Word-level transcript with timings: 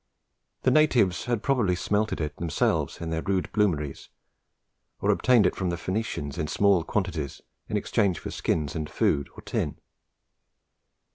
The 0.63 0.71
natives 0.71 1.25
had 1.25 1.43
probably 1.43 1.75
smelted 1.75 2.19
it 2.19 2.37
themselves 2.37 2.99
in 3.01 3.11
their 3.11 3.21
rude 3.21 3.51
bloomeries, 3.51 4.09
or 4.99 5.11
obtained 5.11 5.45
it 5.45 5.55
from 5.55 5.69
the 5.69 5.77
Phoenicians 5.77 6.39
in 6.39 6.47
small 6.47 6.83
quantities 6.83 7.39
in 7.69 7.77
exchange 7.77 8.17
for 8.17 8.31
skins 8.31 8.73
and 8.75 8.89
food, 8.89 9.29
or 9.35 9.41
tin. 9.41 9.77